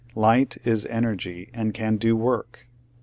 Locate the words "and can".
1.53-1.97